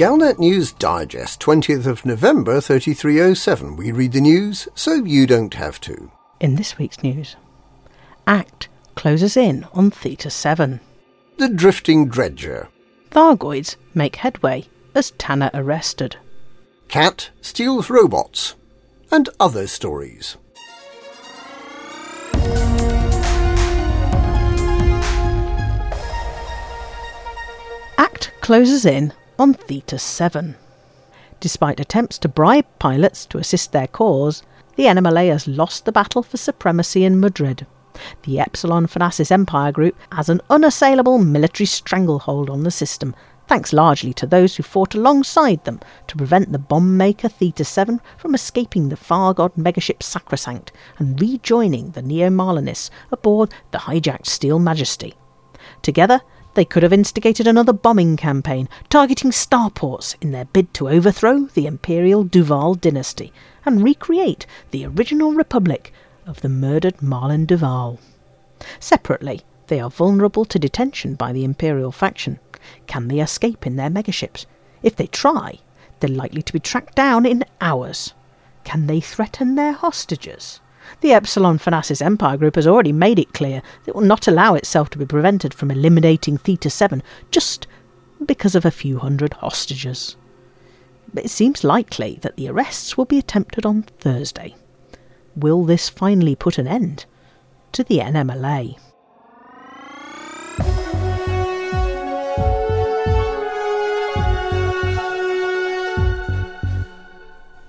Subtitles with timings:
[0.00, 3.76] Galnet News Digest, 20th of November 3307.
[3.76, 6.10] We read the news so you don't have to.
[6.40, 7.36] In this week's news,
[8.26, 10.80] ACT closes in on Theta 7.
[11.36, 12.68] The Drifting Dredger.
[13.10, 16.16] Thargoids make headway as Tanner arrested.
[16.88, 18.54] Cat steals robots.
[19.12, 20.38] And other stories.
[27.98, 30.54] ACT closes in on Theta 7.
[31.40, 34.42] Despite attempts to bribe pilots to assist their cause,
[34.76, 37.66] the NMLA has lost the battle for supremacy in Madrid.
[38.24, 43.14] The Epsilon Fornacis Empire Group has an unassailable military stranglehold on the system,
[43.48, 47.98] thanks largely to those who fought alongside them to prevent the bomb maker Theta 7
[48.18, 54.58] from escaping the Thargoid megaship Sacrosanct and rejoining the Neo Marlinists aboard the hijacked Steel
[54.58, 55.14] Majesty.
[55.80, 56.20] Together,
[56.54, 61.66] they could have instigated another bombing campaign targeting starports in their bid to overthrow the
[61.66, 63.32] imperial Duval dynasty
[63.64, 65.92] and recreate the original republic
[66.26, 67.98] of the murdered Marlin Duval.
[68.78, 72.38] Separately, they are vulnerable to detention by the imperial faction.
[72.86, 74.46] Can they escape in their megaships?
[74.82, 75.60] If they try,
[76.00, 78.14] they're likely to be tracked down in hours.
[78.64, 80.60] Can they threaten their hostages?
[81.00, 84.54] The Epsilon Fornacis Empire Group has already made it clear that it will not allow
[84.54, 87.66] itself to be prevented from eliminating Theta 7 just
[88.24, 90.16] because of a few hundred hostages.
[91.12, 94.54] But it seems likely that the arrests will be attempted on Thursday.
[95.34, 97.06] Will this finally put an end
[97.72, 98.78] to the NMLA?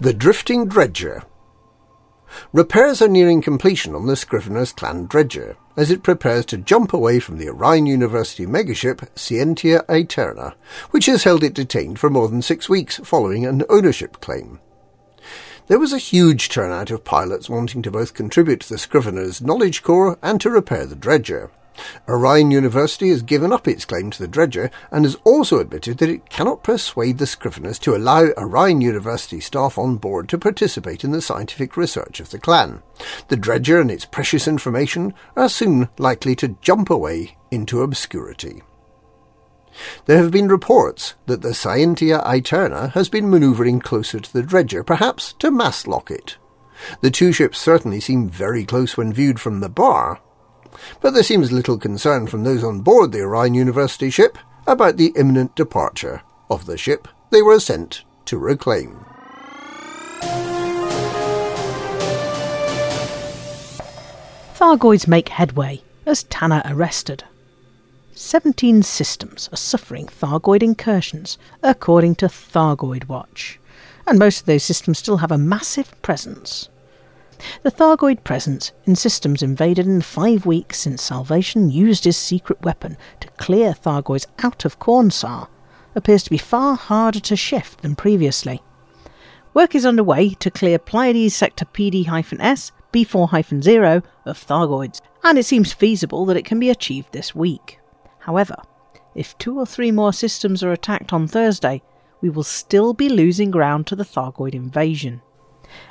[0.00, 1.24] The Drifting Dredger.
[2.54, 7.20] Repairs are nearing completion on the Scrivener's Clan Dredger as it prepares to jump away
[7.20, 10.54] from the Orion University megaship Scientia Aeterna,
[10.90, 14.60] which has held it detained for more than six weeks following an ownership claim.
[15.66, 19.82] There was a huge turnout of pilots wanting to both contribute to the Scrivener's Knowledge
[19.82, 21.50] Core and to repair the dredger.
[22.08, 26.08] Orion University has given up its claim to the dredger and has also admitted that
[26.08, 31.10] it cannot persuade the Scriveners to allow Orion University staff on board to participate in
[31.10, 32.82] the scientific research of the clan.
[33.28, 38.62] The dredger and its precious information are soon likely to jump away into obscurity.
[40.06, 44.82] There have been reports that the Scientia Aeterna has been manoeuvring closer to the dredger,
[44.82, 46.36] perhaps to mass lock it.
[47.00, 50.20] The two ships certainly seem very close when viewed from the bar,
[51.00, 55.12] but there seems little concern from those on board the Orion University ship about the
[55.16, 59.04] imminent departure of the ship they were sent to reclaim.
[64.54, 67.24] Thargoids make headway as Tanner arrested.
[68.14, 73.60] 17 systems are suffering Thargoid incursions, according to Thargoid Watch,
[74.06, 76.68] and most of those systems still have a massive presence.
[77.62, 82.96] The Thargoid presence in systems invaded in five weeks since Salvation used his secret weapon
[83.20, 85.48] to clear Thargoids out of Cornsar
[85.94, 88.62] appears to be far harder to shift than previously.
[89.54, 96.24] Work is underway to clear Pleiades Sector PD-S B4-0 of Thargoids, and it seems feasible
[96.26, 97.78] that it can be achieved this week.
[98.20, 98.56] However,
[99.14, 101.82] if two or three more systems are attacked on Thursday,
[102.20, 105.22] we will still be losing ground to the Thargoid invasion.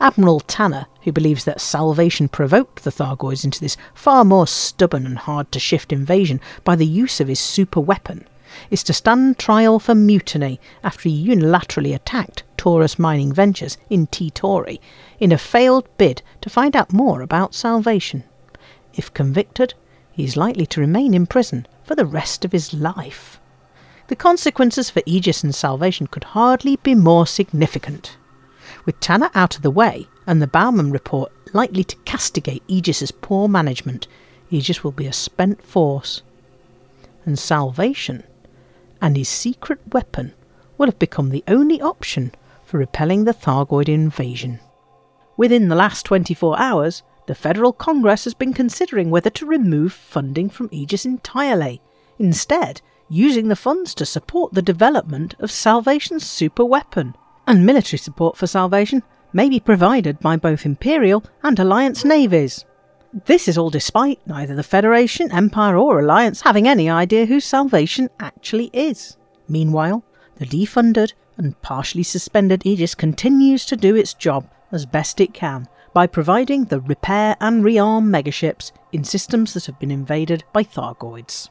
[0.00, 5.18] Admiral Tanner, who believes that Salvation provoked the Thargoids into this far more stubborn and
[5.18, 8.26] hard to shift invasion by the use of his super weapon,
[8.70, 14.30] is to stand trial for mutiny after he unilaterally attacked Taurus Mining Ventures in T
[14.30, 14.78] Tauri
[15.18, 18.24] in a failed bid to find out more about Salvation.
[18.94, 19.74] If convicted,
[20.12, 23.40] he is likely to remain in prison for the rest of his life.
[24.08, 28.18] The consequences for Aegis and Salvation could hardly be more significant.
[28.84, 33.48] With Tanner out of the way and the Bauman report likely to castigate Aegis's poor
[33.48, 34.08] management,
[34.50, 36.22] Aegis will be a spent force.
[37.24, 38.24] And Salvation
[39.00, 40.32] and his secret weapon
[40.78, 42.32] will have become the only option
[42.64, 44.58] for repelling the Thargoid invasion.
[45.36, 50.50] Within the last 24 hours, the Federal Congress has been considering whether to remove funding
[50.50, 51.80] from Aegis entirely,
[52.18, 57.14] instead, using the funds to support the development of Salvation's super weapon
[57.46, 59.02] and military support for Salvation
[59.32, 62.64] may be provided by both Imperial and Alliance navies.
[63.26, 68.08] This is all despite neither the Federation, Empire, or Alliance having any idea who Salvation
[68.20, 69.16] actually is.
[69.48, 70.02] Meanwhile,
[70.36, 75.68] the defunded and partially suspended Aegis continues to do its job as best it can
[75.92, 81.50] by providing the repair and rearm megaships in systems that have been invaded by Thargoids.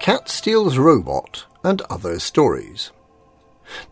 [0.00, 2.90] Cat Steals Robot, and other stories.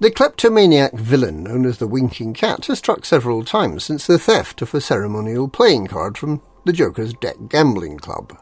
[0.00, 4.62] The kleptomaniac villain known as the Winking Cat has struck several times since the theft
[4.62, 8.38] of a ceremonial playing card from the Joker's Deck Gambling Club.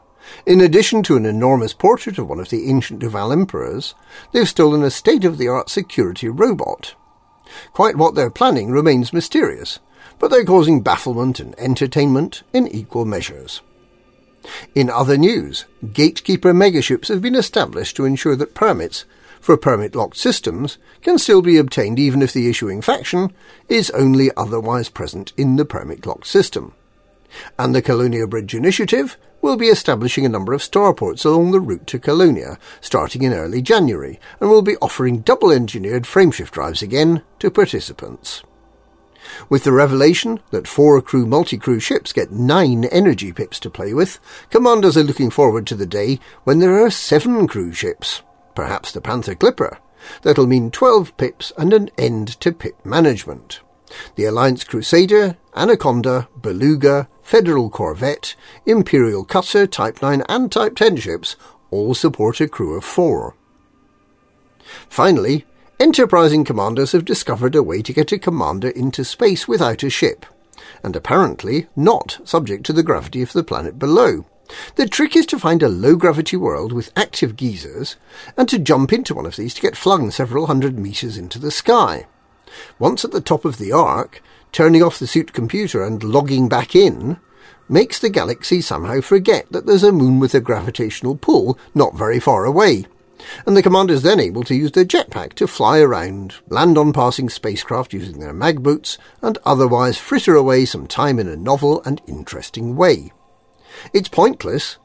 [0.46, 3.96] In addition to an enormous portrait of one of the ancient Duval emperors,
[4.30, 6.94] they've stolen a state-of-the-art security robot.
[7.72, 9.80] Quite what they're planning remains mysterious,
[10.20, 13.60] but they're causing bafflement and entertainment in equal measures.
[14.74, 19.04] In other news, gatekeeper megaships have been established to ensure that permits
[19.40, 23.32] for permit-locked systems can still be obtained even if the issuing faction
[23.68, 26.74] is only otherwise present in the permit-locked system.
[27.58, 31.86] And the Colonia Bridge Initiative will be establishing a number of starports along the route
[31.88, 37.50] to Colonia, starting in early January, and will be offering double-engineered frameshift drives again to
[37.50, 38.42] participants.
[39.48, 44.18] With the revelation that four crew multi-crew ships get nine energy pips to play with,
[44.50, 48.22] commanders are looking forward to the day when there are seven crew ships,
[48.54, 49.78] perhaps the Panther Clipper.
[50.22, 53.60] That'll mean 12 pips and an end to pip management.
[54.16, 58.36] The Alliance Crusader, Anaconda, Beluga, Federal Corvette,
[58.66, 61.36] Imperial Cutter, Type 9 and Type 10 ships
[61.70, 63.34] all support a crew of four.
[64.88, 65.44] Finally,
[65.78, 70.24] enterprising commanders have discovered a way to get a commander into space without a ship,
[70.82, 74.24] and apparently not subject to the gravity of the planet below.
[74.76, 77.96] The trick is to find a low gravity world with active geysers
[78.36, 81.50] and to jump into one of these to get flung several hundred metres into the
[81.50, 82.06] sky.
[82.78, 86.74] Once at the top of the arc, turning off the suit computer and logging back
[86.74, 87.18] in
[87.68, 92.20] makes the galaxy somehow forget that there's a moon with a gravitational pull not very
[92.20, 92.86] far away
[93.46, 96.92] and the commander is then able to use their jetpack to fly around, land on
[96.92, 101.82] passing spacecraft using their mag boots, and otherwise fritter away some time in a novel
[101.84, 103.12] and interesting way.
[103.92, 104.78] It's pointless,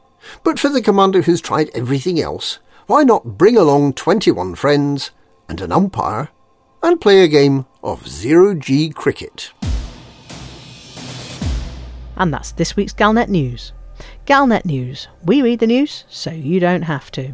[0.43, 5.11] but for the commander who's tried everything else, why not bring along 21 friends
[5.47, 6.29] and an umpire
[6.83, 9.53] and play a game of zero G cricket?
[12.17, 13.73] And that's this week's Galnet News.
[14.25, 15.07] Galnet News.
[15.23, 17.33] We read the news so you don't have to.